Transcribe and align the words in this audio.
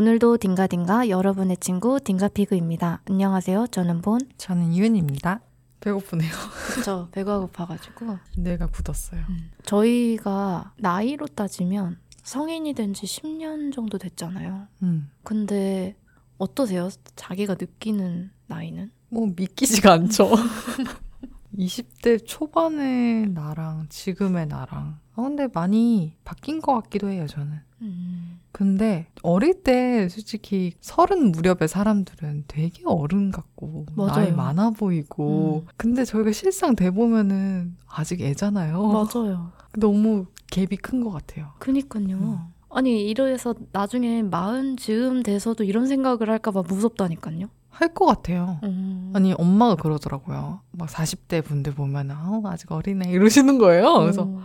오늘도 0.00 0.36
딩가딩가 0.36 1.08
여러분의 1.08 1.56
친구 1.56 1.98
딩가피그입니다. 1.98 3.00
안녕하세요. 3.08 3.68
저는 3.68 4.02
본. 4.02 4.20
저는 4.36 4.74
이은입니다. 4.74 5.40
배고프네요. 5.80 6.30
그쵸. 6.74 7.08
배가 7.12 7.38
고파가지고. 7.40 8.18
뇌가 8.36 8.66
굳었어요. 8.66 9.22
음. 9.30 9.50
저희가 9.64 10.74
나이로 10.76 11.28
따지면 11.28 11.98
성인이 12.24 12.74
된 12.74 12.92
지 12.92 13.06
10년 13.06 13.72
정도 13.72 13.96
됐잖아요. 13.96 14.66
음. 14.82 15.10
근데 15.22 15.96
어떠세요? 16.36 16.90
자기가 17.14 17.54
느끼는 17.58 18.30
나이는? 18.48 18.90
뭐 19.08 19.26
믿기지가 19.34 19.94
않죠. 19.94 20.30
20대 21.56 22.20
초반의 22.26 23.28
나랑 23.30 23.86
지금의 23.88 24.48
나랑. 24.48 24.98
아, 25.14 25.22
근데 25.22 25.48
많이 25.54 26.18
바뀐 26.22 26.60
것 26.60 26.74
같기도 26.82 27.08
해요, 27.08 27.26
저는. 27.26 27.60
음. 27.80 28.35
근데 28.56 29.06
어릴 29.22 29.62
때 29.62 30.08
솔직히 30.08 30.72
서른 30.80 31.30
무렵의 31.30 31.68
사람들은 31.68 32.44
되게 32.48 32.82
어른 32.86 33.30
같고 33.30 33.84
맞아요. 33.94 34.12
나이 34.12 34.32
많아 34.32 34.70
보이고 34.70 35.64
음. 35.66 35.68
근데 35.76 36.06
저희가 36.06 36.32
실상 36.32 36.74
돼 36.74 36.90
보면은 36.90 37.76
아직 37.86 38.22
애잖아요. 38.22 38.82
맞아요. 38.86 39.52
너무 39.76 40.24
갭이 40.50 40.80
큰 40.80 41.04
것 41.04 41.10
같아요. 41.10 41.48
그니까요. 41.58 42.16
음. 42.16 42.38
아니 42.70 43.06
이래서 43.06 43.54
나중에 43.72 44.22
마흔 44.22 44.78
즈음 44.78 45.22
돼서도 45.22 45.64
이런 45.64 45.86
생각을 45.86 46.30
할까봐 46.30 46.62
무섭다니까요. 46.62 47.48
할 47.68 47.92
것 47.92 48.06
같아요. 48.06 48.58
음. 48.62 49.12
아니 49.14 49.34
엄마가 49.34 49.74
그러더라고요. 49.74 50.60
막 50.70 50.88
40대 50.88 51.44
분들 51.44 51.74
보면 51.74 52.10
아 52.10 52.40
아직 52.46 52.72
어리네 52.72 53.10
이러시는 53.10 53.58
거예요. 53.58 53.98
그래서 53.98 54.22
어. 54.22 54.40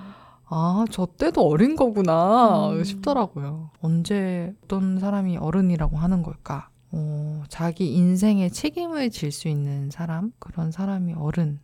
아 0.54 0.86
저 0.92 1.06
때도 1.18 1.48
어린 1.48 1.76
거구나 1.76 2.70
음. 2.72 2.84
싶더라고요. 2.84 3.72
언제 3.82 4.54
어떤 4.64 5.00
사람이 5.00 5.38
어른이라고 5.38 5.98
하는 5.98 6.24
걸까? 6.24 6.70
어, 6.92 7.44
자기 7.48 7.94
인생에 7.94 8.50
책임을 8.50 9.10
질 9.12 9.32
수 9.32 9.48
있는 9.48 9.90
사람 9.90 10.32
그런 10.40 10.72
사람이 10.72 11.14
어른인 11.14 11.60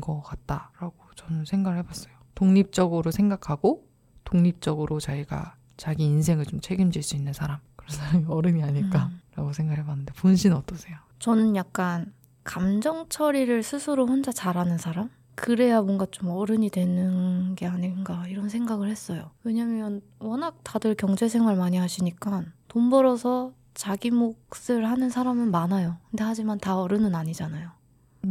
것 0.00 0.20
같다라고 0.22 0.94
저는 1.14 1.44
생각을 1.44 1.78
해봤어요. 1.78 2.12
독립적으로 2.34 3.10
생각하고 3.12 3.86
독립적으로 4.24 4.98
자기가 4.98 5.54
자기 5.76 6.04
인생을 6.04 6.46
좀 6.46 6.60
책임질 6.60 7.02
수 7.04 7.14
있는 7.16 7.32
사람 7.32 7.58
그런 7.76 7.90
사람이 7.96 8.24
어른이 8.28 8.62
아닐까라고 8.64 9.12
음. 9.38 9.52
생각을 9.52 9.78
해봤는데 9.84 10.14
본 10.14 10.34
씨는 10.34 10.56
어떠세요? 10.56 10.96
저는 11.20 11.54
약간 11.54 12.12
감정 12.42 13.08
처리를 13.08 13.62
스스로 13.62 14.06
혼자 14.06 14.32
잘하는 14.32 14.78
사람? 14.78 15.10
그래야 15.36 15.82
뭔가 15.82 16.06
좀 16.10 16.30
어른이 16.30 16.70
되는 16.70 17.54
게 17.54 17.66
아닌가 17.66 18.26
이런 18.26 18.48
생각을 18.48 18.88
했어요. 18.88 19.30
왜냐면 19.44 20.00
워낙 20.18 20.58
다들 20.64 20.94
경제 20.96 21.28
생활 21.28 21.56
많이 21.56 21.76
하시니까 21.76 22.44
돈 22.68 22.90
벌어서 22.90 23.52
자기 23.74 24.10
몫을 24.10 24.88
하는 24.88 25.10
사람은 25.10 25.50
많아요. 25.50 25.98
근데 26.10 26.24
하지만 26.24 26.58
다 26.58 26.80
어른은 26.80 27.14
아니잖아요. 27.14 27.70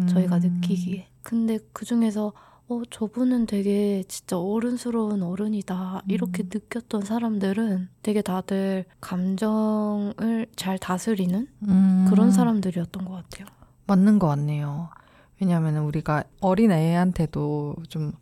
저희가 0.10 0.38
음. 0.38 0.42
느끼기에. 0.42 1.08
근데 1.22 1.60
그 1.72 1.86
중에서 1.86 2.34
어, 2.68 2.82
저분은 2.90 3.46
되게 3.46 4.04
진짜 4.08 4.40
어른스러운 4.40 5.22
어른이다. 5.22 6.02
이렇게 6.08 6.44
음. 6.44 6.50
느꼈던 6.52 7.04
사람들은 7.04 7.90
되게 8.02 8.24
다들 8.24 8.86
감정을 9.02 10.48
잘 10.56 10.80
다스리는 10.80 11.48
음. 11.68 12.06
그런 12.10 12.32
사람들이었던 12.32 13.06
것 13.06 13.14
같아요. 13.14 13.46
맞는 13.86 14.18
것 14.18 14.28
같네요. 14.28 14.90
왜냐하면 15.42 15.78
우리가 15.78 16.24
어린 16.42 16.72
애한테도 16.72 17.76
좀 17.90 18.14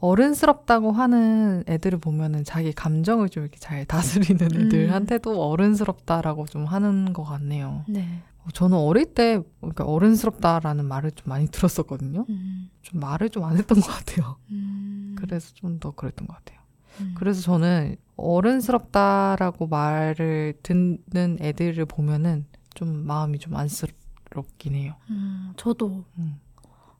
어른스럽다고 0.00 0.90
하는 0.92 1.62
애들을 1.68 1.98
보면은 1.98 2.42
자기 2.44 2.72
감정을 2.72 3.28
좀 3.28 3.44
이렇게 3.44 3.58
잘 3.58 3.84
다스리는 3.84 4.40
음. 4.52 4.66
애들한테도 4.66 5.48
어른스럽다라고 5.48 6.46
좀 6.46 6.64
하는 6.64 7.12
것 7.12 7.22
같네요. 7.22 7.84
네. 7.88 8.20
어, 8.44 8.48
저는 8.52 8.76
어릴 8.76 9.06
때 9.14 9.40
그러니까 9.60 9.84
어른스럽다라는 9.84 10.84
말을 10.86 11.12
좀 11.12 11.28
많이 11.28 11.46
들었었거든요. 11.46 12.26
음, 12.28 12.68
좀 12.82 12.98
말을 13.00 13.28
좀 13.30 13.44
안 13.44 13.56
했던 13.56 13.80
것 13.80 13.86
같아요. 13.86 14.36
음, 14.50 15.14
그래서 15.18 15.52
좀 15.54 15.78
더 15.78 15.92
그랬던 15.92 16.26
것 16.26 16.34
같아요. 16.36 16.58
음. 17.00 17.14
그래서 17.16 17.40
저는 17.40 17.96
어른스럽다라고 18.16 19.66
말을 19.68 20.54
듣는 20.62 21.38
애들을 21.40 21.84
보면은 21.86 22.46
좀 22.74 23.06
마음이 23.06 23.38
좀 23.38 23.54
안쓰럽긴 23.56 24.74
해요. 24.74 24.94
음, 25.10 25.52
저도 25.56 26.04
음. 26.18 26.40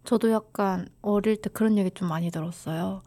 저도 0.05 0.31
약간 0.33 0.89
어릴 1.01 1.37
때 1.41 1.49
그런 1.53 1.79
얘기 1.79 1.91
좀 1.91 2.09
많이 2.09 2.31
들었어요. 2.31 3.03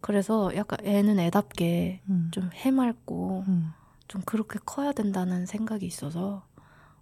그래서 0.00 0.54
약간 0.54 0.78
애는 0.84 1.18
애답게 1.18 2.02
음. 2.10 2.28
좀 2.32 2.50
해맑고 2.52 3.44
음. 3.48 3.72
좀 4.08 4.22
그렇게 4.24 4.58
커야 4.64 4.92
된다는 4.92 5.46
생각이 5.46 5.84
있어서 5.86 6.44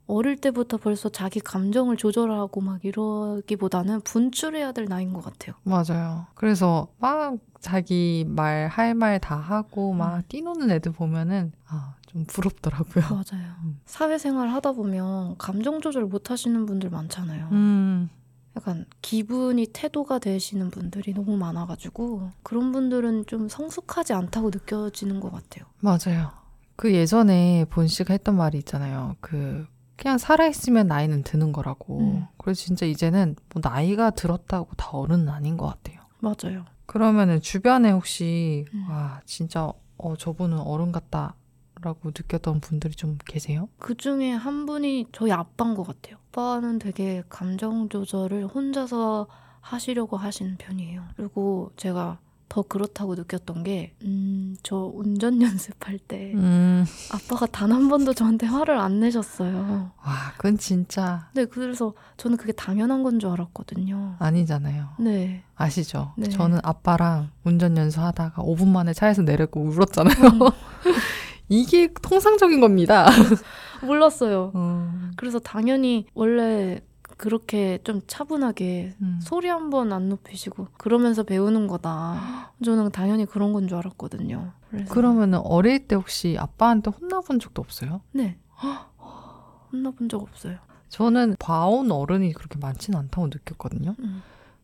어릴 0.07 0.37
때부터 0.37 0.77
벌써 0.77 1.09
자기 1.09 1.41
감정을 1.41 1.97
조절하고 1.97 2.61
막 2.61 2.85
이러기보다는 2.85 4.03
분출해야 4.03 4.73
될 4.73 4.85
나이인 4.87 5.13
것 5.15 5.25
같아요. 5.25 5.55
맞아요. 5.65 6.27
그래서 6.35 6.89
막 6.99 7.37
자기 7.61 8.25
말 8.29 8.69
할 8.69 8.95
말 8.95 9.19
다 9.19 9.37
하고 9.37 9.93
음. 9.93 9.99
막 9.99 10.29
뛰노는 10.29 10.71
애들 10.71 10.93
보면은 10.93 11.53
아, 11.67 11.95
좀 12.07 12.25
부럽더라고요. 12.27 13.05
맞아요. 13.11 13.55
음. 13.65 13.81
사회생활 13.87 14.49
하다 14.51 14.73
보면 14.73 15.37
감정 15.39 15.81
조절 15.81 16.05
못 16.05 16.31
하시는 16.31 16.65
분들 16.67 16.91
많잖아요. 16.91 17.49
음, 17.53 18.11
약간 18.57 18.87
기분이 19.03 19.67
태도가 19.73 20.19
되시는 20.19 20.71
분들이 20.71 21.13
너무 21.13 21.37
많아가지고 21.37 22.31
그런 22.43 22.73
분들은 22.73 23.27
좀 23.27 23.49
성숙하지 23.49 24.13
않다고 24.13 24.51
느껴지는 24.51 25.21
것 25.21 25.33
같아요. 25.33 25.67
맞아요. 25.81 26.31
그 26.77 26.93
예전에 26.93 27.67
본 27.71 27.87
씨가 27.87 28.15
했던 28.15 28.37
말이 28.37 28.59
있잖아요. 28.59 29.17
그 29.21 29.67
그냥 29.97 30.19
살아있으면 30.19 30.87
나이는 30.87 31.23
드는 31.23 31.53
거라고. 31.53 32.01
음. 32.01 32.27
그래서 32.37 32.63
진짜 32.63 32.87
이제는 32.87 33.37
뭐 33.53 33.63
나이가 33.65 34.11
들었다고 34.11 34.75
다 34.77 34.91
어른은 34.91 35.29
아닌 35.29 35.57
것 35.57 35.67
같아요. 35.67 36.01
맞아요. 36.19 36.65
그러면은 36.87 37.41
주변에 37.41 37.91
혹시 37.91 38.67
음. 38.75 38.87
와 38.91 39.21
진짜 39.25 39.73
어 39.97 40.17
저분은 40.17 40.59
어른 40.59 40.93
같다 40.93 41.35
라고 41.85 42.09
느꼈던 42.09 42.61
분들이 42.61 42.95
좀 42.95 43.19
계세요? 43.27 43.69
그 43.79 43.95
중에 43.95 44.33
한 44.33 44.65
분이 44.65 45.09
저희 45.13 45.31
아빠인 45.33 45.75
것 45.75 45.87
같아요. 45.87 46.17
아빠는 46.31 46.79
되게 46.79 47.23
감정 47.29 47.89
조절을 47.91 48.47
혼자서 48.47 49.27
하시려고 49.61 50.17
하시는 50.17 50.57
편이에요. 50.57 51.03
그리고 51.17 51.71
제가 51.77 52.19
더 52.49 52.63
그렇다고 52.63 53.17
느꼈던 53.17 53.65
게, 53.65 53.95
음, 54.03 54.57
저 54.63 54.77
운전 54.95 55.41
연습할 55.43 55.99
때 55.99 56.33
음, 56.35 56.85
아빠가 57.13 57.47
단 57.47 57.73
한 57.73 57.89
번도 57.89 58.15
저한테 58.15 58.47
화를 58.47 58.79
안 58.79 59.01
내셨어요. 59.01 59.91
와 60.05 60.13
그건 60.37 60.57
진짜 60.59 61.29
네, 61.35 61.45
그래서 61.47 61.95
저는 62.17 62.37
그게 62.37 62.53
당연한 62.53 63.03
건 63.03 63.19
줄 63.19 63.31
알았거든요. 63.31 64.17
아니잖아요. 64.21 64.89
네. 65.01 65.43
아시죠? 65.57 66.13
네. 66.17 66.29
저는 66.29 66.61
아빠랑 66.63 67.31
운전 67.45 67.77
연수하다가 67.77 68.43
5분 68.43 68.69
만에 68.69 68.93
차에서 68.93 69.23
내렸고 69.23 69.61
울었잖아요. 69.61 70.15
이게 71.49 71.93
통상적인 72.03 72.61
겁니다. 72.61 73.07
몰랐어요. 73.83 74.51
어, 74.55 74.93
그래서 75.17 75.39
당연히 75.39 76.07
원래 76.15 76.81
그렇게 77.17 77.79
좀 77.85 78.01
차분하게 78.07 78.95
음. 79.01 79.19
소리 79.23 79.49
한 79.49 79.71
번 79.71 79.93
안 79.93 80.09
높이시고 80.09 80.69
그러면서 80.79 81.23
배우는 81.23 81.67
거다. 81.69 82.53
저는 82.65 82.91
당연히 82.91 83.25
그런 83.27 83.53
건 83.53 83.69
줄 83.69 83.79
알았거든요. 83.79 84.53
그러면은 84.91 85.39
어릴 85.45 85.87
때 85.87 85.95
혹시 85.95 86.37
아빠한테 86.39 86.91
혼나본 86.91 87.39
적도 87.41 87.63
없어요? 87.63 88.01
네. 88.13 88.37
혼나본 89.73 90.09
적 90.09 90.23
없어요. 90.23 90.57
저는 90.89 91.37
봐온 91.39 91.91
어른이 91.93 92.33
그렇게 92.33 92.59
많지는 92.59 92.99
않다고 92.99 93.27
느꼈거든요. 93.29 93.95
음. 93.99 94.23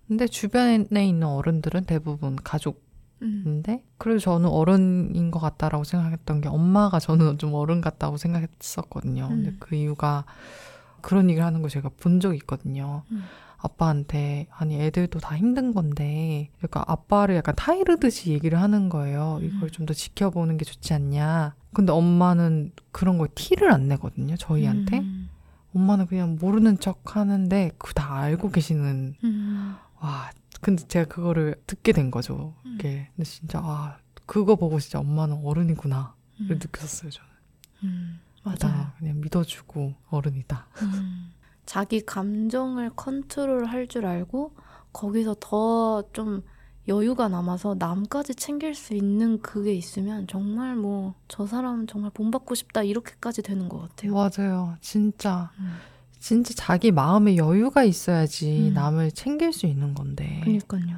근데 0.09 0.27
주변에 0.27 1.07
있는 1.07 1.25
어른들은 1.29 1.85
대부분 1.85 2.37
가족 2.37 2.83
인데 3.23 3.73
음. 3.73 3.79
그래도 3.99 4.19
저는 4.21 4.49
어른인 4.49 5.31
것 5.31 5.39
같다라고 5.41 5.85
생각했던 5.85 6.41
게 6.41 6.49
엄마가 6.49 6.99
저는 7.01 7.37
좀 7.39 7.55
어른 7.55 7.81
같다고 7.81 8.17
생각했었거든요. 8.17 9.29
근데 9.29 9.51
음. 9.51 9.57
그 9.61 9.75
이유가 9.75 10.25
그런 11.01 11.29
얘기를 11.31 11.45
하는 11.45 11.61
걸 11.63 11.71
제가 11.71 11.91
본 12.01 12.21
적이 12.21 12.37
있거든요. 12.39 13.03
음. 13.11 13.25
아빠한테 13.63 14.47
아니 14.51 14.81
애들도 14.81 15.19
다 15.21 15.37
힘든 15.37 15.75
건데 15.75 16.49
그러니까 16.59 16.83
아빠를 16.87 17.37
약간 17.37 17.55
타이르듯이 17.57 18.31
얘기를 18.33 18.61
하는 18.61 18.89
거예요. 18.89 19.39
이걸 19.43 19.65
음. 19.65 19.71
좀더 19.71 19.93
지켜보는 19.93 20.57
게 20.57 20.65
좋지 20.65 20.95
않냐. 20.95 21.55
근데 21.75 21.93
엄마는 21.93 22.73
그런 22.91 23.19
걸 23.19 23.29
티를 23.35 23.71
안 23.71 23.87
내거든요. 23.89 24.37
저희한테. 24.37 25.01
음. 25.01 25.29
엄마는 25.75 26.07
그냥 26.07 26.37
모르는 26.41 26.81
척 26.81 27.17
하는데 27.17 27.71
그 27.79 27.93
다 27.95 28.15
알고 28.17 28.51
계시는 28.51 29.15
음. 29.23 29.77
와 30.01 30.31
근데 30.61 30.87
제가 30.87 31.07
그거를 31.09 31.55
듣게 31.67 31.93
된 31.93 32.11
거죠. 32.11 32.55
음. 32.67 32.75
이게 32.75 33.09
근데 33.17 33.29
진짜 33.29 33.61
아 33.63 33.99
그거 34.27 34.57
보고 34.57 34.79
진짜 34.79 34.99
엄마는 35.01 35.41
어른이구나 35.45 36.15
를 36.41 36.51
음. 36.57 36.59
느꼈었어요 36.61 37.11
저는. 37.11 37.31
음. 37.85 38.21
맞아요. 38.43 38.59
나 38.77 38.95
그냥 38.99 39.21
믿어주고 39.21 39.95
어른이다. 40.09 40.67
음. 40.83 41.31
자기 41.67 42.01
감정을 42.05 42.91
컨트롤 42.97 43.67
할 43.67 43.87
줄 43.87 44.07
알고 44.07 44.55
거기서 44.93 45.37
더 45.41 46.03
좀 46.13 46.43
여유가 46.89 47.29
남아서 47.29 47.77
남까지 47.79 48.35
챙길 48.35 48.75
수 48.75 48.95
있는 48.95 49.41
그게 49.43 49.73
있으면 49.75 50.27
정말 50.27 50.75
뭐 50.75 51.15
저 51.29 51.47
사람은 51.47 51.87
정말 51.87 52.11
본받고 52.13 52.55
싶다 52.55 52.83
이렇게까지 52.83 53.43
되는 53.43 53.69
것 53.69 53.81
같아요. 53.81 54.13
맞아요. 54.15 54.77
진짜. 54.81 55.51
음. 55.59 55.77
진짜 56.21 56.53
자기 56.55 56.93
마음에 56.93 57.37
여유가 57.37 57.83
있어야지 57.83 58.69
음. 58.69 58.75
남을 58.75 59.13
챙길 59.13 59.53
수 59.53 59.67
있는 59.67 59.95
건데. 59.95 60.41
그러니까요. 60.45 60.97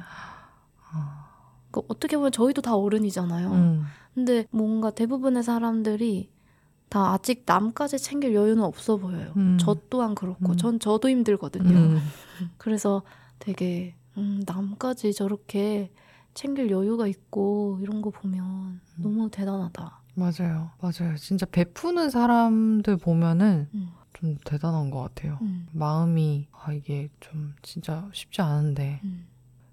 아, 0.91 1.27
그 1.71 1.81
어떻게 1.87 2.17
보면 2.17 2.31
저희도 2.31 2.61
다 2.61 2.75
어른이잖아요. 2.75 3.51
음. 3.51 3.83
근데 4.13 4.45
뭔가 4.51 4.91
대부분의 4.91 5.41
사람들이 5.41 6.29
다 6.89 7.13
아직 7.13 7.43
남까지 7.47 7.97
챙길 7.97 8.35
여유는 8.35 8.63
없어 8.63 8.97
보여요. 8.97 9.31
음. 9.37 9.57
저 9.59 9.75
또한 9.89 10.13
그렇고, 10.13 10.51
음. 10.51 10.57
전 10.57 10.79
저도 10.79 11.09
힘들거든요. 11.09 11.75
음. 11.75 11.99
그래서 12.57 13.01
되게 13.39 13.95
음, 14.17 14.43
남까지 14.45 15.13
저렇게 15.13 15.91
챙길 16.33 16.69
여유가 16.69 17.07
있고 17.07 17.79
이런 17.81 18.01
거 18.01 18.09
보면 18.09 18.81
너무 18.97 19.29
대단하다. 19.31 20.02
맞아요. 20.15 20.71
맞아요. 20.81 21.15
진짜 21.17 21.45
베푸는 21.45 22.09
사람들 22.09 22.97
보면은 22.97 23.67
음. 23.73 23.89
좀 24.13 24.37
대단한 24.45 24.89
것 24.89 25.01
같아요. 25.01 25.39
음, 25.41 25.67
마음이, 25.71 26.47
아, 26.51 26.71
이게 26.71 27.09
좀 27.19 27.55
진짜 27.61 28.07
쉽지 28.13 28.41
않은데. 28.41 29.01
음. 29.03 29.27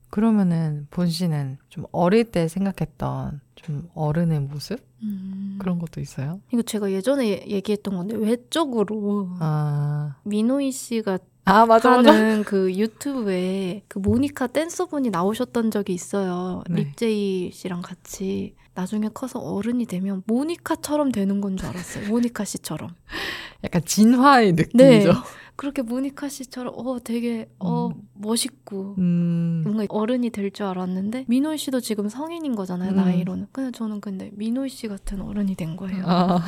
그러면은 0.08 0.88
본 0.90 1.08
씨는 1.08 1.58
좀 1.68 1.84
어릴 1.92 2.24
때 2.24 2.48
생각했던 2.48 3.40
좀 3.54 3.88
어른의 3.94 4.40
모습? 4.40 4.80
음. 5.02 5.56
그런 5.60 5.78
것도 5.78 6.00
있어요? 6.00 6.40
이거 6.52 6.62
제가 6.62 6.90
예전에 6.90 7.46
얘기했던 7.46 7.96
건데 7.96 8.16
외적으로 8.16 9.36
아, 9.38 10.16
민호이 10.24 10.72
씨가 10.72 11.18
아 11.44 11.66
맞아 11.66 11.90
맞아. 11.90 12.12
하는 12.12 12.44
그 12.44 12.72
유튜브에 12.74 13.82
그 13.88 13.98
모니카 13.98 14.48
댄서분이 14.48 15.10
나오셨던 15.10 15.70
적이 15.70 15.94
있어요. 15.94 16.62
네. 16.68 16.82
립제이 16.82 17.50
씨랑 17.52 17.82
같이 17.82 18.54
나중에 18.74 19.08
커서 19.12 19.40
어른이 19.40 19.86
되면 19.86 20.22
모니카처럼 20.26 21.10
되는 21.12 21.40
건 21.40 21.56
줄 21.56 21.68
알았어요. 21.68 22.08
모니카 22.08 22.44
씨처럼. 22.44 22.94
약간 23.64 23.82
진화의 23.84 24.52
네. 24.54 24.62
느낌이죠. 24.74 25.12
그렇게 25.56 25.82
모니카 25.82 26.28
씨처럼 26.28 26.72
어 26.76 26.98
되게 27.02 27.48
어 27.58 27.88
음. 27.88 27.94
멋있고 28.14 28.94
음, 28.98 29.62
뭔가 29.64 29.84
어른이 29.90 30.30
될 30.30 30.50
줄 30.52 30.64
알았는데 30.66 31.24
민호이 31.28 31.58
씨도 31.58 31.80
지금 31.80 32.08
성인인 32.08 32.54
거잖아요 32.54 32.92
음. 32.92 32.96
나이로는. 32.96 33.48
근데 33.52 33.70
저는 33.72 34.00
근데 34.00 34.30
민호이 34.34 34.68
씨 34.68 34.88
같은 34.88 35.20
어른이 35.20 35.56
된 35.56 35.76
거예요. 35.76 36.04
아, 36.06 36.40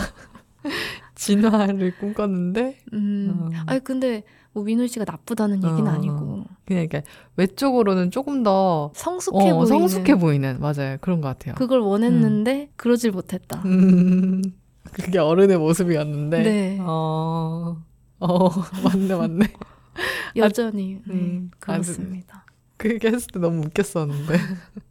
진화를 1.15 1.97
꿈꿨는데 1.99 2.79
음. 2.93 3.35
어. 3.37 3.49
아니 3.67 3.81
근데 3.85 4.23
뭐 4.53 4.65
민호이 4.65 4.89
씨가 4.89 5.05
나쁘다는 5.07 5.57
얘기는 5.57 5.87
어. 5.87 5.91
아니고 5.91 6.45
그냥 6.67 6.83
이렇게 6.83 7.05
외적으로는 7.37 8.11
조금 8.11 8.43
더 8.43 8.93
성숙해 8.95 9.51
어, 9.51 9.55
보이는 9.55 9.67
성숙해 9.67 10.15
보이는 10.17 10.61
맞아요 10.61 10.99
그런 11.01 11.21
것 11.21 11.29
같아요. 11.29 11.55
그걸 11.55 11.81
원했는데 11.81 12.71
그러질 12.77 13.13
못했다. 13.13 13.63
음, 13.65 14.43
그게 14.93 15.19
어른의 15.19 15.59
모습이었는데. 15.59 16.43
네. 16.43 16.79
어, 16.81 17.83
어 18.21 18.49
맞네 18.85 19.15
맞네. 19.15 19.47
여전히 20.37 20.99
네, 21.07 21.15
음, 21.15 21.51
그렇습니다. 21.59 22.45
그 22.77 22.91
얘기 22.91 23.07
했을 23.07 23.29
때 23.33 23.39
너무 23.39 23.65
웃겼었는데. 23.67 24.35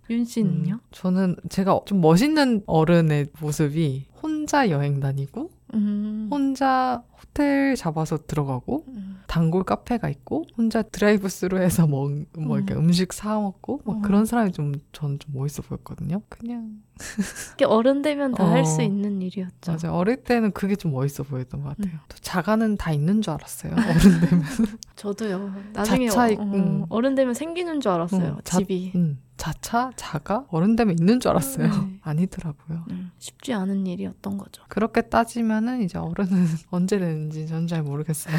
윤 0.10 0.26
씨는요? 0.26 0.74
음, 0.76 0.80
저는 0.92 1.36
제가 1.50 1.82
좀 1.86 2.02
멋있는 2.02 2.64
어른의 2.66 3.28
모습이 3.40 4.08
혼자 4.22 4.70
여행 4.70 5.00
다니고 5.00 5.52
음. 5.74 6.28
혼자 6.32 7.04
호텔 7.20 7.76
잡아서 7.76 8.18
들어가고 8.26 8.86
음. 8.90 9.11
단골 9.32 9.64
카페가 9.64 10.10
있고 10.10 10.44
혼자 10.58 10.82
드라이브 10.82 11.30
스루해서 11.30 11.88
뭐, 11.88 12.12
뭐 12.38 12.58
이렇게 12.58 12.74
음. 12.74 12.80
음식 12.80 13.14
사 13.14 13.40
먹고 13.40 13.80
막 13.86 13.98
어. 13.98 14.02
그런 14.02 14.26
사람이 14.26 14.52
좀 14.52 14.74
저는 14.92 15.20
좀 15.20 15.34
멋있어 15.34 15.62
보였거든요. 15.62 16.22
그냥 16.28 16.82
이게 17.56 17.64
어른 17.64 18.02
되면 18.02 18.34
다할 18.34 18.60
어. 18.60 18.66
수 18.66 18.82
있는 18.82 19.22
일이었죠. 19.22 19.72
맞아요. 19.82 19.96
어릴 19.98 20.18
때는 20.26 20.52
그게 20.52 20.76
좀 20.76 20.92
멋있어 20.92 21.24
보였던 21.24 21.62
것 21.64 21.70
같아요. 21.78 21.94
음. 21.94 22.00
또 22.10 22.18
자가는 22.20 22.76
다 22.76 22.92
있는 22.92 23.22
줄 23.22 23.32
알았어요. 23.32 23.72
어른 23.72 24.20
되면. 24.20 24.44
저도요. 24.98 25.54
나중에 25.72 26.10
자차 26.10 26.24
어, 26.26 26.30
있- 26.30 26.38
어, 26.38 26.44
음. 26.44 26.86
어른 26.90 27.16
되면 27.16 27.34
생기는 27.34 27.80
줄 27.80 27.90
알았어요. 27.90 28.34
음, 28.34 28.38
자- 28.44 28.58
집이. 28.58 28.92
음, 28.96 29.18
자차, 29.38 29.92
자가 29.96 30.46
어른 30.50 30.76
되면 30.76 30.94
있는 31.00 31.22
줄 31.22 31.32
알았어요. 31.32 31.68
네. 31.68 31.72
아니더라고요. 32.04 32.84
음, 32.90 33.12
쉽지 33.18 33.54
않은 33.54 33.88
일이었던 33.88 34.38
거죠. 34.38 34.62
그렇게 34.68 35.02
따지면은 35.04 35.84
이제 35.84 35.98
어른은 35.98 36.48
언제 36.70 37.00
되는지 37.00 37.48
전 37.48 37.66
잘 37.66 37.82
모르겠어요. 37.82 38.36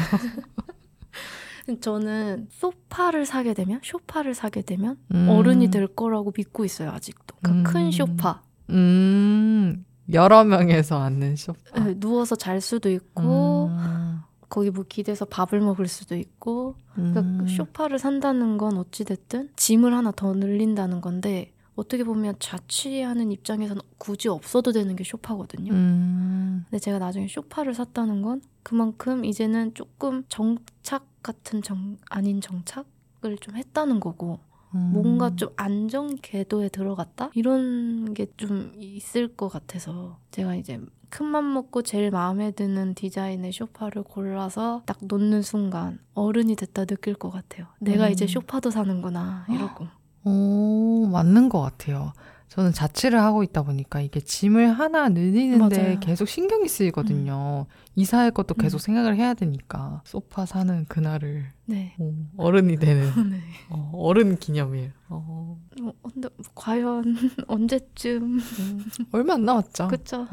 저는 1.81 2.47
소파를 2.49 3.25
사게 3.25 3.53
되면 3.53 3.79
쇼파를 3.83 4.33
사게 4.33 4.61
되면 4.61 4.97
음. 5.13 5.29
어른이 5.29 5.71
될 5.71 5.87
거라고 5.87 6.33
믿고 6.35 6.65
있어요. 6.65 6.91
아직도. 6.91 7.35
그 7.41 7.51
음. 7.51 7.63
큰 7.63 7.91
쇼파. 7.91 8.41
음, 8.69 9.85
여러 10.11 10.43
명에서 10.43 11.01
앉는 11.01 11.35
소파. 11.35 11.83
네, 11.83 11.99
누워서 11.99 12.35
잘 12.35 12.59
수도 12.59 12.89
있고 12.89 13.67
음, 13.67 14.19
거기 14.49 14.69
뭐 14.69 14.83
기대서 14.87 15.25
밥을 15.25 15.59
먹을 15.61 15.87
수도 15.87 16.15
있고 16.15 16.75
음. 16.97 17.13
그러니까 17.13 17.55
쇼파를 17.55 17.99
산다는 17.99 18.57
건 18.57 18.77
어찌됐든 18.77 19.49
짐을 19.55 19.93
하나 19.93 20.11
더 20.11 20.33
늘린다는 20.33 21.01
건데 21.01 21.53
어떻게 21.75 22.03
보면 22.03 22.35
자취하는 22.39 23.31
입장에서는 23.31 23.81
굳이 23.97 24.29
없어도 24.29 24.71
되는 24.71 24.95
게 24.95 25.03
쇼파거든요. 25.03 25.73
음, 25.73 26.65
근데 26.69 26.79
제가 26.79 26.99
나중에 26.99 27.27
쇼파를 27.27 27.73
샀다는 27.73 28.21
건 28.21 28.41
그만큼 28.61 29.25
이제는 29.25 29.73
조금 29.73 30.23
정착 30.29 31.07
같은 31.23 31.61
정 31.61 31.97
아닌 32.09 32.41
정착을 32.41 33.37
좀 33.41 33.55
했다는 33.55 33.99
거고 33.99 34.39
음. 34.75 34.91
뭔가 34.93 35.35
좀 35.35 35.49
안정 35.55 36.15
궤도에 36.21 36.69
들어갔다 36.69 37.29
이런 37.33 38.13
게 38.13 38.27
좀 38.37 38.71
있을 38.75 39.27
것 39.35 39.47
같아서 39.49 40.19
제가 40.31 40.55
이제 40.55 40.79
큰맘 41.09 41.53
먹고 41.53 41.83
제일 41.83 42.09
마음에 42.09 42.49
드는 42.51 42.95
디자인의 42.95 43.51
쇼파를 43.53 44.01
골라서 44.03 44.81
딱 44.87 44.97
놓는 45.01 45.43
순간 45.43 45.99
어른이 46.15 46.55
됐다 46.55 46.85
느낄 46.85 47.13
것 47.13 47.29
같아요. 47.29 47.67
내가 47.79 48.07
음. 48.07 48.11
이제 48.11 48.25
쇼파도 48.25 48.71
사는구나 48.71 49.45
이러고. 49.49 49.85
오, 50.25 50.31
맞는 51.13 51.47
것 51.49 51.61
같아요. 51.61 52.11
저는 52.49 52.71
자취를 52.71 53.19
하고 53.19 53.41
있다 53.41 53.63
보니까 53.63 53.99
이게 53.99 54.19
짐을 54.19 54.73
하나 54.73 55.09
늘리는데 55.09 55.77
맞아요. 55.81 55.99
계속 55.99 56.27
신경이 56.27 56.67
쓰이거든요. 56.67 57.65
이사할 57.95 58.29
것도 58.29 58.53
계속 58.53 58.77
음. 58.77 58.79
생각을 58.79 59.15
해야 59.15 59.33
되니까. 59.33 60.03
소파 60.05 60.45
사는 60.45 60.85
그날을 60.85 61.45
네. 61.65 61.95
어, 61.97 62.11
어른이 62.37 62.77
되는 62.77 63.09
네. 63.31 63.39
어, 63.71 63.91
어른 63.95 64.37
기념일. 64.37 64.91
어, 65.09 65.57
어, 65.81 65.91
근데 66.13 66.29
과연 66.53 67.03
언제쯤 67.47 68.39
얼마 69.11 69.33
안 69.33 69.45
남았죠. 69.45 69.87
그쵸 69.87 70.27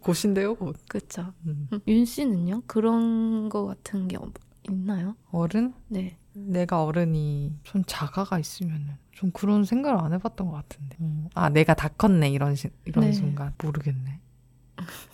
곧인데요, 0.00 0.54
곧. 0.54 0.76
그쵸. 0.88 1.32
음. 1.46 1.68
윤 1.88 2.04
씨는요 2.04 2.62
그런 2.68 3.48
거 3.48 3.64
같은 3.66 4.06
게 4.06 4.16
없- 4.16 4.32
있나요? 4.70 5.16
어른? 5.30 5.74
네. 5.88 6.16
내가 6.32 6.82
어른이 6.84 7.58
좀 7.62 7.82
자가가 7.86 8.38
있으면은 8.38 8.96
좀 9.12 9.30
그런 9.32 9.64
생각을 9.64 10.00
안 10.00 10.12
해봤던 10.12 10.48
것 10.48 10.52
같은데. 10.54 10.96
어, 11.00 11.28
아, 11.34 11.48
내가 11.48 11.74
다 11.74 11.88
컸네 11.88 12.30
이런 12.30 12.54
시, 12.54 12.70
이런 12.84 13.06
네. 13.06 13.12
순간 13.12 13.54
모르겠네. 13.62 14.20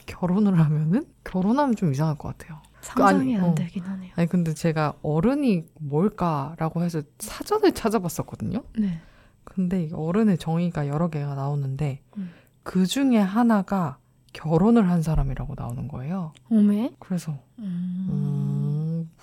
결혼을 0.07 0.59
하면은 0.59 1.07
결혼하면 1.25 1.77
좀 1.77 1.93
이상할 1.93 2.17
것 2.17 2.37
같아요. 2.37 2.61
상상이 2.81 3.35
아니, 3.35 3.37
안 3.37 3.51
어. 3.51 3.55
되긴 3.55 3.85
하네요. 3.85 4.13
아니 4.17 4.27
근데 4.27 4.55
제가 4.55 4.95
어른이 5.03 5.67
뭘까라고 5.81 6.83
해서 6.83 7.03
사전을 7.19 7.73
찾아봤었거든요. 7.73 8.63
네. 8.79 9.01
근데 9.45 9.85
이 9.85 9.91
어른의 9.93 10.39
정의가 10.39 10.89
여러 10.89 11.09
개가 11.11 11.35
나오는데 11.35 12.03
음. 12.17 12.31
그 12.63 12.87
중에 12.87 13.19
하나가 13.19 13.99
결혼을 14.33 14.89
한 14.89 15.03
사람이라고 15.03 15.55
나오는 15.57 15.89
거예요. 15.89 16.33
오메? 16.51 16.93
그래서 16.99 17.33
음. 17.59 18.07
음 18.09 18.70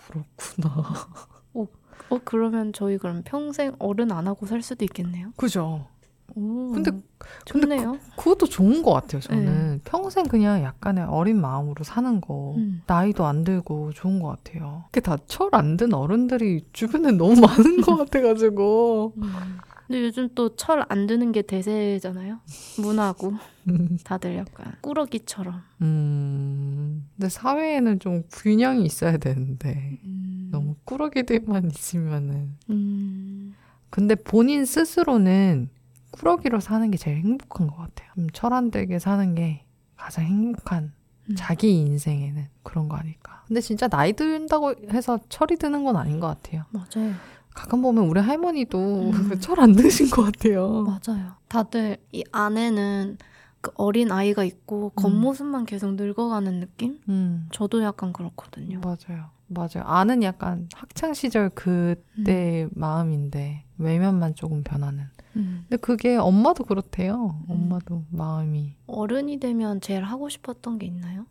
그렇구나. 0.08 0.84
어 2.10 2.20
그러면 2.24 2.72
저희 2.72 2.98
그럼 2.98 3.22
평생 3.26 3.76
어른 3.80 4.12
안 4.14 4.28
하고 4.28 4.46
살 4.46 4.62
수도 4.62 4.86
있겠네요. 4.86 5.32
그죠. 5.36 5.88
오. 6.36 6.72
근데 6.72 6.92
좋네요. 7.46 7.98
그것도 8.16 8.46
좋은 8.46 8.82
것 8.84 8.94
같아요. 8.94 9.20
저는 9.22 9.82
평생 9.84 10.26
그냥 10.28 10.62
약간의 10.64 11.04
어린 11.06 11.42
마음으로 11.42 11.84
사는 11.84 12.22
거 12.22 12.54
음. 12.58 12.82
나이도 12.86 13.26
안 13.26 13.44
들고 13.44 13.92
좋은 13.92 14.22
것 14.22 14.30
같아요. 14.30 14.84
그게 14.92 15.02
다 15.02 15.18
철 15.28 15.50
안 15.54 15.76
든 15.78 15.94
어른들이 15.94 16.66
주변에 16.72 17.12
너무 17.12 17.34
많은 17.42 17.82
것 17.82 17.98
같아가지고. 17.98 19.14
음. 19.18 19.58
근데 19.88 20.04
요즘 20.04 20.30
또 20.36 20.56
철 20.56 20.86
안 20.90 21.08
드는 21.08 21.32
게 21.32 21.42
대세잖아요. 21.42 22.40
문화고 22.82 23.34
다들 24.04 24.36
약간 24.36 24.74
꾸러기처럼. 24.82 25.62
음, 25.82 27.08
근데 27.16 27.30
사회에는 27.30 28.00
좀 28.00 28.24
균형이 28.32 28.84
있어야 28.86 29.18
되는데 29.18 30.00
음. 30.04 30.50
너무 30.52 30.76
꾸러기들만 30.86 31.72
있으면은. 31.72 32.56
음. 32.70 33.54
근데 33.90 34.16
본인 34.16 34.66
스스로는 34.66 35.70
꾸러기로 36.12 36.60
사는 36.60 36.90
게 36.92 36.98
제일 36.98 37.18
행복한 37.18 37.68
것 37.68 37.76
같아요. 37.78 38.10
좀 38.16 38.30
철안 38.32 38.72
들게 38.72 39.00
사는 39.00 39.36
게 39.36 39.64
가장 39.96 40.26
행복한 40.26 40.94
음. 41.30 41.36
자기 41.36 41.80
인생에는 41.80 42.46
그런 42.64 42.90
거 42.90 42.98
아닐까. 42.98 43.44
근데 43.48 43.62
진짜 43.62 43.88
나이 43.88 44.12
든다고 44.14 44.76
해서 44.92 45.20
철이 45.30 45.56
드는 45.58 45.84
건 45.86 45.96
아닌 45.96 46.20
것 46.20 46.28
같아요. 46.28 46.66
맞아요. 46.72 47.14
가끔 47.58 47.82
보면 47.82 48.04
우리 48.06 48.20
할머니도 48.20 49.10
음. 49.10 49.12
철안 49.42 49.74
드신 49.74 50.12
것 50.12 50.22
같아요. 50.22 50.84
맞아요. 50.84 51.34
다들 51.48 51.98
이 52.12 52.24
안에는 52.32 53.18
그 53.62 53.72
어린 53.76 54.12
아이가 54.12 54.44
있고 54.44 54.90
겉모습만 54.92 55.66
계속 55.66 55.96
늙어가는 55.96 56.60
느낌? 56.60 57.00
음, 57.10 57.48
저도 57.52 57.82
약간 57.82 58.14
그렇거든요. 58.14 58.80
맞아요. 58.82 59.32
맞아요. 59.48 59.84
아는 59.86 60.22
약간 60.22 60.70
학창 60.76 61.16
시절 61.16 61.50
그때 61.50 62.68
마음인데 62.72 63.64
외면만 63.80 64.36
조금 64.36 64.64
변하는. 64.64 65.06
음. 65.36 65.66
근데 65.68 65.78
그게 65.78 66.16
엄마도 66.16 66.64
그렇대요. 66.64 67.42
음. 67.50 67.52
엄마도 67.52 68.04
마음이. 68.12 68.76
어른이 68.86 69.40
되면 69.40 69.82
제일 69.82 70.04
하고 70.04 70.30
싶었던 70.30 70.78
게 70.78 70.86
있나요? 70.86 71.26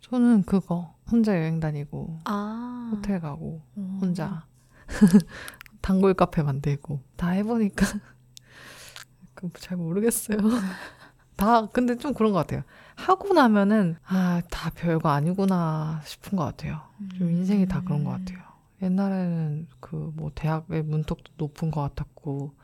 저는 0.00 0.42
그거 0.42 0.94
혼자 1.10 1.34
여행 1.38 1.60
다니고 1.60 2.18
아. 2.24 2.90
호텔 2.92 3.20
가고 3.20 3.62
어. 3.76 3.98
혼자 4.02 4.44
단골 5.80 6.14
카페 6.14 6.42
만들고 6.42 7.00
다 7.16 7.30
해보니까 7.30 7.86
그잘 9.34 9.76
모르겠어요. 9.78 10.38
다 11.36 11.66
근데 11.68 11.96
좀 11.96 12.12
그런 12.12 12.32
것 12.32 12.38
같아요. 12.40 12.62
하고 12.96 13.32
나면은 13.32 13.96
아 14.04 14.42
다 14.50 14.70
별거 14.74 15.08
아니구나 15.08 16.02
싶은 16.04 16.36
것 16.36 16.44
같아요. 16.44 16.82
좀 17.16 17.30
인생이 17.30 17.66
다 17.66 17.80
그런 17.82 18.04
것 18.04 18.10
같아요. 18.10 18.38
옛날에는 18.82 19.68
그 19.80 20.12
뭐 20.14 20.30
대학의 20.34 20.82
문턱도 20.82 21.32
높은 21.38 21.70
것 21.70 21.80
같았고 21.82 22.54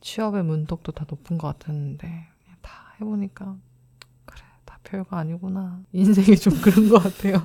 취업의 0.00 0.44
문턱도 0.44 0.92
다 0.92 1.06
높은 1.08 1.38
것 1.38 1.46
같았는데 1.58 2.26
다 2.60 2.70
해보니까 3.00 3.56
그래 4.26 4.42
다 4.66 4.78
별거 4.84 5.16
아니구나 5.16 5.80
인생이 5.92 6.36
좀 6.36 6.60
그런 6.60 6.88
것 6.90 7.02
같아요. 7.02 7.42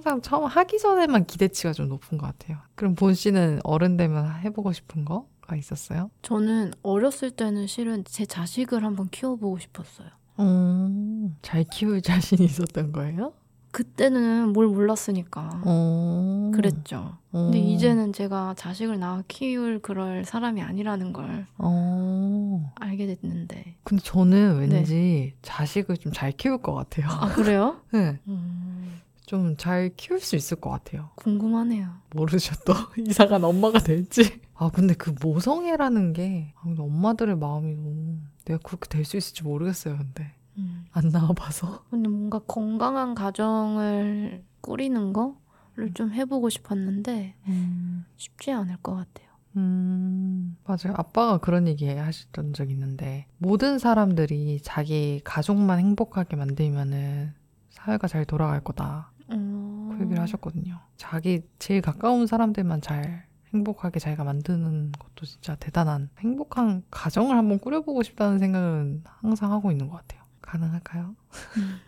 항상 0.00 0.22
처음 0.22 0.44
하기 0.46 0.78
전에만 0.78 1.26
기대치가 1.26 1.74
좀 1.74 1.88
높은 1.88 2.16
것 2.16 2.26
같아요. 2.26 2.56
그럼 2.74 2.94
본 2.94 3.12
씨는 3.12 3.60
어른 3.64 3.98
되면 3.98 4.30
해보고 4.40 4.72
싶은 4.72 5.04
거가 5.04 5.56
있었어요? 5.56 6.10
저는 6.22 6.72
어렸을 6.82 7.30
때는 7.30 7.66
실은 7.66 8.02
제 8.06 8.24
자식을 8.24 8.82
한번 8.82 9.08
키워보고 9.10 9.58
싶었어요. 9.58 10.08
음, 10.38 11.36
잘 11.42 11.64
키울 11.64 12.00
자신이 12.02 12.42
있었던 12.46 12.92
거예요? 12.92 13.34
그때는 13.72 14.52
뭘 14.52 14.66
몰랐으니까 14.68 15.62
어, 15.64 16.50
그랬죠. 16.52 17.18
어. 17.30 17.50
근데 17.52 17.58
이제는 17.60 18.12
제가 18.14 18.54
자식을 18.56 18.98
낳아 18.98 19.22
키울 19.28 19.80
그럴 19.80 20.24
사람이 20.24 20.60
아니라는 20.62 21.12
걸 21.12 21.46
어. 21.58 22.72
알게 22.76 23.06
됐는데. 23.06 23.76
근데 23.84 24.02
저는 24.02 24.58
왠지 24.58 25.34
자식을 25.42 25.98
좀 25.98 26.12
잘 26.12 26.32
키울 26.32 26.58
것 26.62 26.74
같아요. 26.74 27.06
아 27.10 27.28
그래요? 27.34 27.80
네. 27.92 28.18
음, 28.26 29.00
좀 29.30 29.56
잘 29.56 29.90
키울 29.96 30.18
수 30.20 30.34
있을 30.34 30.58
것 30.60 30.70
같아요. 30.70 31.10
궁금하네요. 31.14 31.88
모르죠, 32.14 32.52
또. 32.66 32.72
이사간 33.00 33.44
엄마가 33.44 33.78
될지. 33.78 34.40
아, 34.54 34.70
근데 34.70 34.92
그 34.94 35.14
모성애라는 35.22 36.12
게, 36.12 36.52
아, 36.56 36.74
엄마들의 36.76 37.36
마음이 37.36 37.76
너무, 37.76 38.18
내가 38.44 38.58
그렇게 38.64 38.88
될 38.88 39.04
수 39.04 39.16
있을지 39.16 39.44
모르겠어요, 39.44 39.96
근데. 39.98 40.34
음. 40.58 40.84
안 40.90 41.08
나와봐서. 41.10 41.84
근데 41.90 42.08
뭔가 42.08 42.40
건강한 42.40 43.14
가정을 43.14 44.42
꾸리는 44.62 45.12
거를 45.12 45.94
좀 45.94 46.12
해보고 46.12 46.50
싶었는데 46.50 47.36
음, 47.46 48.04
쉽지 48.16 48.50
않을 48.50 48.78
것 48.82 48.96
같아요. 48.96 49.30
음, 49.56 50.56
맞아요. 50.64 50.94
아빠가 50.96 51.38
그런 51.38 51.68
얘기 51.68 51.88
하셨던 51.88 52.52
적 52.52 52.68
있는데, 52.70 53.26
모든 53.38 53.78
사람들이 53.78 54.60
자기 54.62 55.20
가족만 55.24 55.78
행복하게 55.78 56.34
만들면은 56.36 57.32
사회가 57.70 58.08
잘 58.08 58.24
돌아갈 58.24 58.60
거다. 58.62 59.12
어... 59.32 59.90
그 59.96 60.04
얘기를 60.04 60.20
하셨거든요. 60.22 60.78
자기 60.96 61.42
제일 61.58 61.80
가까운 61.80 62.26
사람들만 62.26 62.80
잘 62.80 63.24
행복하게 63.52 63.98
자기가 63.98 64.24
만드는 64.24 64.92
것도 64.92 65.26
진짜 65.26 65.56
대단한 65.56 66.08
행복한 66.18 66.82
가정을 66.90 67.36
한번 67.36 67.58
꾸려보고 67.58 68.02
싶다는 68.02 68.38
생각은 68.38 69.02
항상 69.04 69.52
하고 69.52 69.70
있는 69.70 69.88
것 69.88 69.96
같아요. 69.96 70.20
가능할까요? 70.50 71.14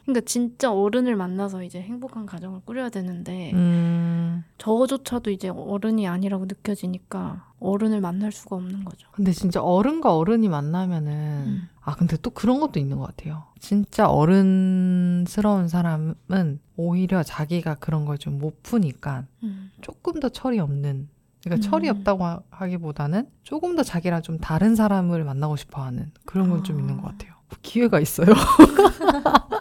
그러니까 0.05 0.25
진짜 0.25 0.73
어른을 0.73 1.17
만나서 1.17 1.65
이제 1.65 1.81
행복한 1.81 2.27
가정을 2.27 2.61
꾸려야 2.65 2.91
되는데 2.91 3.53
음, 3.55 4.45
저조차도 4.59 5.31
이제 5.31 5.49
어른이 5.49 6.07
아니라고 6.07 6.45
느껴지니까 6.45 7.51
어른을 7.59 8.01
만날 8.01 8.31
수가 8.31 8.57
없는 8.57 8.85
거죠. 8.85 9.09
근데 9.13 9.33
진짜 9.33 9.63
어른과 9.63 10.17
어른이 10.17 10.49
만나면은 10.49 11.13
음. 11.47 11.69
아 11.85 11.95
근데 11.97 12.17
또 12.23 12.31
그런 12.31 12.61
것도 12.61 12.79
있는 12.79 12.99
것 12.99 13.07
같아요. 13.09 13.45
진짜 13.59 14.09
어른스러운 14.09 15.69
사람은 15.69 16.61
오히려 16.77 17.23
자기가 17.23 17.75
그런 17.77 18.05
걸 18.05 18.17
좀 18.19 18.39
못 18.39 18.62
푸니까 18.62 19.25
음. 19.43 19.71
조금 19.81 20.21
더 20.21 20.29
철이 20.29 20.59
없는 20.61 21.09
그러니까 21.43 21.59
음. 21.67 21.71
철이 21.71 21.89
없다고 21.89 22.25
하- 22.25 22.41
하기보다는 22.51 23.27
조금 23.43 23.75
더 23.77 23.83
자기랑 23.83 24.23
좀 24.23 24.39
다른 24.39 24.77
사람을 24.77 25.25
만나고 25.25 25.57
싶어 25.57 25.83
하는 25.83 26.12
그런 26.25 26.51
건좀 26.51 26.77
아. 26.77 26.81
있는 26.81 26.97
것 27.01 27.09
같아요. 27.09 27.33
기회가 27.62 27.99
있어요. 28.01 28.29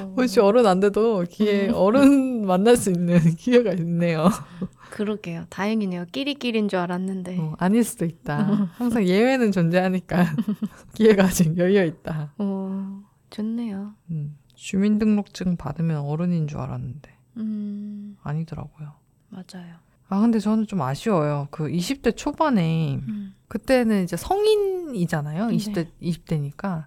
어, 0.00 0.14
혹시 0.16 0.40
어른 0.40 0.66
안 0.66 0.80
돼도 0.80 1.24
기회, 1.28 1.68
음. 1.68 1.74
어른 1.74 2.46
만날 2.46 2.76
수 2.76 2.90
있는 2.90 3.18
기회가 3.36 3.72
있네요. 3.72 4.28
그러게요. 4.90 5.44
다행이네요. 5.50 6.06
끼리끼리인 6.12 6.68
줄 6.68 6.78
알았는데. 6.78 7.38
어, 7.38 7.56
아닐 7.58 7.82
수도 7.84 8.04
있다. 8.04 8.70
항상 8.74 9.04
예외는 9.04 9.52
존재하니까 9.52 10.24
기회가 10.94 11.24
아직 11.24 11.56
열려 11.56 11.84
있다. 11.84 12.32
어, 12.38 13.02
좋네요. 13.30 13.94
음, 14.10 14.36
주민등록증 14.54 15.56
받으면 15.56 16.00
어른인 16.00 16.48
줄 16.48 16.58
알았는데 16.60 17.10
음, 17.38 18.16
아니더라고요. 18.22 18.92
맞아요. 19.28 19.74
아 20.08 20.20
근데 20.20 20.38
저는 20.38 20.66
좀 20.66 20.80
아쉬워요. 20.82 21.48
그 21.50 21.64
20대 21.68 22.16
초반에 22.16 22.94
음. 22.96 23.34
그때는 23.48 24.04
이제 24.04 24.16
성인이잖아요. 24.16 25.46
네. 25.46 25.56
20대 25.56 25.88
20대니까 26.00 26.84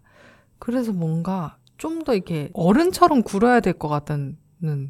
그래서 0.57 0.93
뭔가 0.93 1.57
좀 1.77 2.03
더 2.03 2.13
이렇게 2.13 2.49
어른처럼 2.53 3.23
굴어야 3.23 3.59
될 3.61 3.73
것 3.73 3.87
같다는 3.89 4.37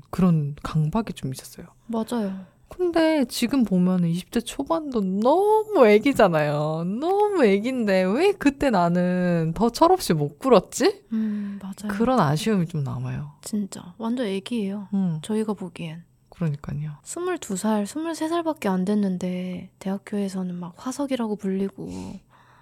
그런 0.10 0.56
강박이 0.64 1.14
좀 1.14 1.32
있었어요. 1.34 1.68
맞아요. 1.88 2.46
근데 2.70 3.26
지금 3.26 3.64
보면 3.64 4.04
20대 4.04 4.46
초반도 4.46 5.02
너무 5.02 5.86
애기잖아요. 5.88 6.86
너무 7.00 7.44
애기인데 7.44 8.04
왜 8.04 8.32
그때 8.32 8.70
나는 8.70 9.52
더 9.56 9.70
철없이 9.70 10.14
못 10.14 10.40
굴었지? 10.40 11.04
음, 11.12 11.60
맞아요. 11.62 11.92
그런 11.92 12.20
아쉬움이 12.20 12.68
좀 12.68 12.84
남아요. 12.84 13.32
진짜 13.42 13.94
완전 13.98 14.28
애기예요. 14.28 14.88
음, 14.94 15.20
저희가 15.22 15.54
보기엔. 15.54 16.04
그러니까요. 16.30 16.92
22살, 17.04 17.84
23살밖에 17.84 18.68
안 18.68 18.86
됐는데 18.86 19.72
대학교에서는 19.80 20.56
막 20.56 20.74
화석이라고 20.78 21.36
불리고 21.36 21.90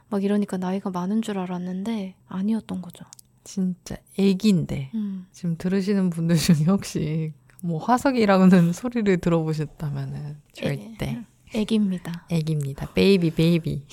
막 0.10 0.24
이러니까 0.24 0.58
나이가 0.58 0.90
많은 0.90 1.22
줄 1.22 1.38
알았는데 1.38 2.16
아니었던 2.28 2.82
거죠. 2.82 3.06
진짜 3.44 3.96
애기인데 4.18 4.92
음. 4.96 5.28
지금 5.32 5.58
들으시는 5.58 6.10
분들 6.10 6.38
중에 6.38 6.66
혹시 6.68 7.34
뭐 7.68 7.80
화석이라고는 7.84 8.72
소리를 8.74 9.18
들어보셨다면은 9.18 10.38
절대 10.54 11.26
애기입니다. 11.54 12.26
애기입니다. 12.30 12.94
baby 12.94 13.32
baby. 13.32 13.84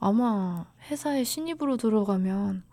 아마 0.00 0.66
회사에 0.90 1.22
신입으로 1.22 1.76
들어가면 1.76 2.64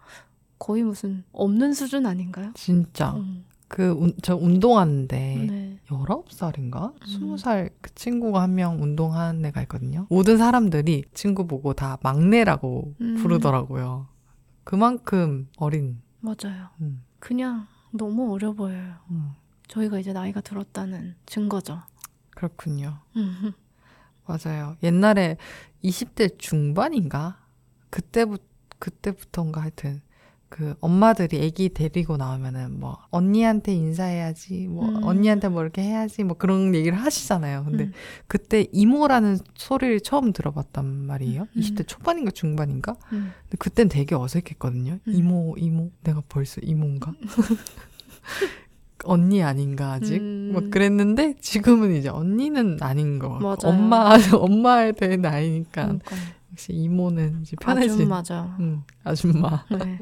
거의 0.58 0.82
무슨 0.84 1.24
없는 1.32 1.74
수준 1.74 2.08
아닌가요? 2.08 2.52
진짜 2.56 3.12
음. 3.14 3.46
그저 3.68 4.36
운동하는데 4.36 5.48
네. 5.48 5.80
19살인가? 5.88 6.94
음. 6.94 7.00
20살 7.36 7.70
그 7.82 7.94
친구가 7.94 8.42
한 8.42 8.56
명 8.56 8.82
운동하는 8.82 9.46
애가 9.46 9.62
있거든요. 9.64 10.08
모든 10.10 10.38
사람들이 10.40 11.04
친구 11.14 11.46
보고 11.46 11.74
다 11.74 12.00
막내라고 12.02 12.96
음. 13.00 13.16
부르더라고요. 13.22 14.08
그만큼 14.64 15.48
어린. 15.58 16.02
맞아요. 16.20 16.70
음, 16.82 17.04
그냥 17.20 17.68
너무 17.92 18.34
어려 18.34 18.54
보여요. 18.54 18.96
음, 19.12 19.32
저희가 19.70 20.00
이제 20.00 20.12
나이가 20.12 20.42
들었다는 20.42 21.16
증거죠. 21.26 21.82
그렇군요. 22.32 23.00
음. 23.16 23.54
맞아요. 24.26 24.76
옛날에 24.84 25.38
20대 25.84 26.38
중반인가? 26.38 27.40
그때부, 27.90 28.38
그때부터인가 28.80 29.62
하여튼. 29.62 30.02
그 30.50 30.74
엄마들이 30.82 31.46
아기 31.46 31.70
데리고 31.70 32.18
나오면은 32.18 32.80
뭐 32.80 32.98
언니한테 33.12 33.72
인사해야지 33.72 34.68
뭐 34.68 34.90
음. 34.90 35.04
언니한테 35.04 35.48
뭐 35.48 35.62
이렇게 35.62 35.84
해야지 35.84 36.24
뭐 36.24 36.36
그런 36.38 36.74
얘기를 36.74 36.98
하시잖아요. 36.98 37.66
근데 37.66 37.84
음. 37.86 37.94
그때 38.28 38.66
이모라는 38.72 39.38
소리를 39.54 40.00
처음 40.00 40.34
들어봤단 40.34 40.86
말이에요. 40.86 41.44
음. 41.44 41.48
20대 41.56 41.88
초반인가 41.88 42.32
중반인가? 42.32 42.96
음. 43.14 43.32
근데 43.44 43.58
그땐 43.60 43.90
되게 43.90 44.16
어색했거든요. 44.16 44.94
음. 45.08 45.14
이모, 45.14 45.56
이모. 45.60 45.92
내가 46.02 46.24
벌써 46.28 46.60
이모인가? 46.62 47.14
언니 49.06 49.42
아닌가 49.44 49.94
아직? 49.94 50.18
음. 50.18 50.50
뭐 50.54 50.62
그랬는데 50.70 51.36
지금은 51.40 51.96
이제 51.96 52.10
언니는 52.10 52.78
아닌 52.82 53.20
것 53.20 53.30
같고. 53.40 53.68
엄마 53.68 54.14
엄마에 54.34 54.92
대한 54.94 55.22
나이니까 55.22 55.84
그러니까 55.84 56.16
역시 56.52 56.74
이모는 56.74 57.42
이제 57.42 57.56
편해진 57.60 57.94
아줌마죠. 57.94 58.56
응, 58.60 58.84
아줌마 59.04 59.64
네. 59.72 60.00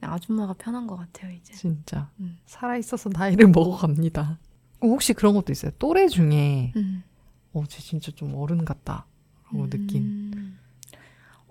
아줌마가 0.00 0.54
편한 0.54 0.86
것 0.86 0.96
같아요 0.96 1.30
이제. 1.32 1.54
진짜 1.54 2.10
음. 2.20 2.36
살아 2.46 2.76
있어서 2.76 3.08
나이를 3.12 3.46
먹어갑니다. 3.54 4.38
어, 4.80 4.86
혹시 4.86 5.12
그런 5.12 5.34
것도 5.34 5.52
있어요? 5.52 5.70
또래 5.78 6.08
중에 6.08 6.72
음. 6.76 7.02
어, 7.52 7.64
쟤 7.68 7.80
진짜 7.80 8.10
좀 8.12 8.34
어른 8.34 8.64
같다라고 8.64 9.68
느낀. 9.70 10.02
음, 10.34 10.58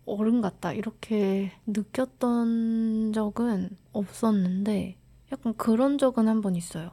어른 0.06 0.41
같다 0.41 0.74
이렇게 0.74 1.51
느꼈던 1.68 3.13
적은 3.13 3.70
없었는데 3.94 4.98
약간 5.31 5.53
그런 5.55 5.97
적은 5.97 6.27
한 6.27 6.41
번 6.41 6.55
있어요. 6.55 6.91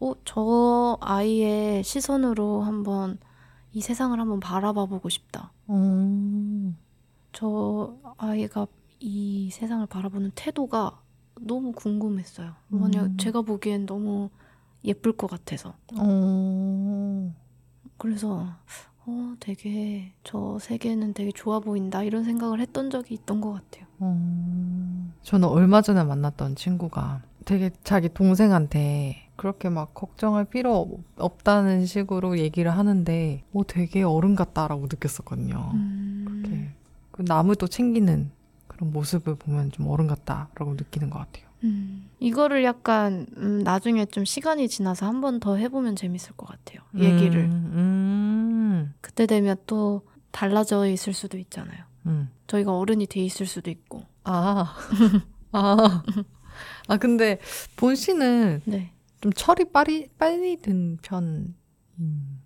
어, 0.00 0.12
저 0.24 0.98
아이의 1.00 1.82
시선으로 1.84 2.62
한번 2.62 3.18
이 3.72 3.80
세상을 3.80 4.18
한번 4.18 4.40
바라봐 4.40 4.86
보고 4.86 5.08
싶다. 5.08 5.52
어, 5.66 6.74
저 7.32 7.94
아이가 8.18 8.66
이 9.00 9.50
세상을 9.50 9.86
바라보는 9.86 10.32
태도가 10.34 11.00
너무 11.40 11.72
궁금했어요. 11.72 12.52
만약 12.68 13.04
음. 13.04 13.16
제가 13.16 13.42
보기엔 13.42 13.86
너무 13.86 14.30
예쁠 14.84 15.16
것 15.16 15.28
같아서. 15.28 15.74
어, 15.98 17.34
그래서 17.96 18.46
어, 19.06 19.34
되게 19.40 20.12
저 20.22 20.58
세계는 20.60 21.14
되게 21.14 21.32
좋아 21.32 21.58
보인다 21.60 22.02
이런 22.02 22.24
생각을 22.24 22.60
했던 22.60 22.90
적이 22.90 23.14
있던 23.14 23.40
것 23.40 23.52
같아요. 23.52 23.86
어. 23.98 25.12
저는 25.22 25.48
얼마 25.48 25.80
전에 25.82 26.02
만났던 26.04 26.56
친구가 26.56 27.22
되게 27.44 27.70
자기 27.84 28.08
동생한테 28.08 29.28
그렇게 29.36 29.68
막 29.68 29.94
걱정할 29.94 30.44
필요 30.44 30.98
없다는 31.16 31.86
식으로 31.86 32.38
얘기를 32.38 32.70
하는데, 32.70 33.42
어, 33.52 33.66
되게 33.66 34.02
어른 34.02 34.34
같다라고 34.36 34.82
느꼈었거든요. 34.82 35.70
음, 35.74 36.24
이렇게 36.42 36.70
그또 37.10 37.66
챙기는 37.66 38.30
그런 38.68 38.92
모습을 38.92 39.34
보면 39.36 39.70
좀 39.72 39.88
어른 39.88 40.06
같다라고 40.06 40.74
느끼는 40.74 41.10
것 41.10 41.18
같아요. 41.18 41.46
음, 41.64 42.08
이거를 42.18 42.64
약간 42.64 43.26
음, 43.36 43.58
나중에 43.62 44.06
좀 44.06 44.24
시간이 44.24 44.68
지나서 44.68 45.06
한 45.06 45.20
번 45.20 45.38
더 45.40 45.56
해보면 45.56 45.94
재밌을 45.96 46.32
것 46.36 46.46
같아요. 46.46 46.80
얘기를 46.98 47.44
음, 47.44 47.70
음, 47.74 48.94
그때 49.00 49.26
되면 49.26 49.56
또 49.66 50.02
달라져 50.32 50.86
있을 50.86 51.12
수도 51.12 51.38
있잖아요. 51.38 51.84
음. 52.06 52.30
저희가 52.48 52.76
어른이 52.76 53.06
돼 53.06 53.20
있을 53.20 53.46
수도 53.46 53.70
있고. 53.70 54.02
아, 54.24 54.74
아, 55.52 56.02
아, 56.88 56.96
근데 56.96 57.38
본 57.76 57.94
씨는 57.94 58.62
네. 58.64 58.92
좀 59.20 59.32
철이 59.32 59.66
빨리, 59.72 60.08
빨리 60.18 60.56
든 60.60 60.98
편, 61.02 61.54
음, 61.98 62.40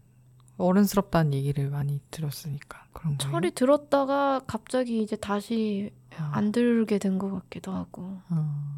어른스럽다는 0.59 1.35
얘기를 1.35 1.71
많이 1.71 2.01
들었으니까 2.11 2.87
그런 2.93 3.17
거예요. 3.19 3.33
철이 3.33 3.51
들었다가 3.53 4.41
갑자기 4.47 5.03
이제 5.03 5.17
다시 5.17 5.91
아, 6.19 6.31
안 6.35 6.53
들게 6.53 6.99
된 6.99 7.19
것 7.19 7.31
같기도 7.31 7.73
하고. 7.73 8.19
아. 8.29 8.73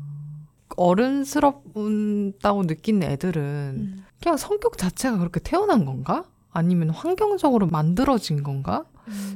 어른스럽다고 0.76 2.66
느낀 2.66 3.02
애들은 3.02 3.74
음. 3.78 4.04
그냥 4.22 4.36
성격 4.36 4.76
자체가 4.78 5.18
그렇게 5.18 5.40
태어난 5.40 5.84
건가? 5.84 6.24
아니면 6.50 6.90
환경적으로 6.90 7.66
만들어진 7.66 8.42
건가? 8.42 8.84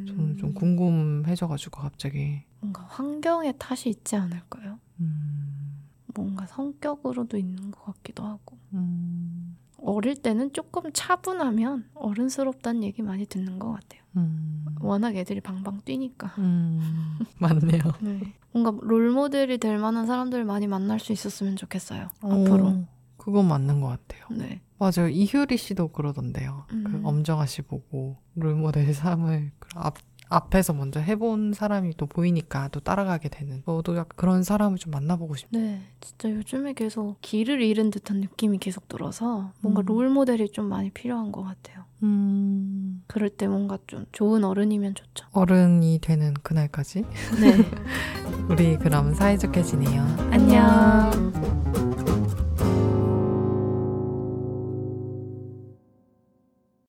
저는 0.07 0.37
좀 0.37 0.51
음, 0.51 0.55
궁금해져가지고 0.55 1.81
갑자기. 1.81 2.43
뭔가 2.61 2.83
환경의 2.89 3.55
탓이 3.59 3.89
있지 3.89 4.17
않을까요? 4.17 4.79
음, 5.01 5.52
뭔가 6.15 6.47
성격으로도 6.47 7.37
있는 7.37 7.71
것 7.71 7.85
같기도 7.85 8.25
하고. 8.25 8.57
음, 8.75 9.57
어릴 9.79 10.15
때는 10.17 10.53
조금 10.53 10.91
차분하면 10.93 11.89
어른스럽다는 11.95 12.85
얘기 12.85 13.03
많이 13.03 13.27
듣는 13.27 13.59
것 13.59 13.73
같아요. 13.73 14.03
음, 14.17 14.67
워낙 14.81 15.17
애들이 15.17 15.41
방방 15.41 15.81
뛰니까. 15.85 16.35
음, 16.39 17.19
맞네요. 17.39 17.83
네. 18.01 18.35
뭔가 18.53 18.73
롤모델이 18.81 19.59
될 19.59 19.79
만한 19.79 20.07
사람들 20.07 20.45
많이 20.45 20.67
만날 20.67 21.01
수 21.01 21.13
있었으면 21.13 21.57
좋겠어요. 21.57 22.09
앞으로. 22.21 22.67
어, 22.67 22.87
그건 23.17 23.49
맞는 23.49 23.81
것 23.81 23.89
같아요. 23.89 24.27
네. 24.31 24.61
맞아요. 24.79 25.09
이효리 25.09 25.57
씨도 25.57 25.89
그러던데요. 25.89 26.65
그 26.69 26.75
음. 26.75 27.03
엄정아 27.05 27.47
씨 27.47 27.63
보고 27.63 28.17
롤모델 28.35 28.93
삶을 28.93 29.53
그 29.59 29.69
앞, 29.77 29.95
앞에서 30.33 30.73
먼저 30.73 31.01
해본 31.01 31.53
사람이 31.53 31.95
또 31.97 32.07
보이니까 32.07 32.69
또 32.69 32.81
따라가게 32.81 33.29
되는. 33.29 33.63
저도 33.67 33.97
약간 33.97 34.11
그런 34.17 34.43
사람을 34.43 34.79
좀 34.79 34.91
만나보고 34.91 35.37
싶어요. 35.37 35.63
네. 35.63 35.81
진짜 36.01 36.31
요즘에 36.31 36.73
계속 36.73 37.17
길을 37.21 37.63
잃은 37.63 37.91
듯한 37.91 38.21
느낌이 38.21 38.59
계속 38.59 38.89
들어서 38.89 39.53
뭔가 39.61 39.83
음. 39.83 39.87
롤 39.87 40.09
모델이 40.09 40.51
좀 40.51 40.67
많이 40.67 40.91
필요한 40.91 41.33
것 41.33 41.43
같아요. 41.43 41.85
음, 42.03 43.03
그럴 43.07 43.29
때 43.31 43.47
뭔가 43.47 43.79
좀 43.87 44.07
좋은 44.13 44.43
어른이면 44.43 44.95
좋죠. 44.95 45.27
어른이 45.33 46.01
되는 46.03 46.35
그날까지 46.43 47.03
네. 47.41 47.57
우리 48.51 48.77
그럼 48.77 49.15
사이좋게 49.15 49.63
지내요. 49.63 50.03
안녕. 50.31 51.92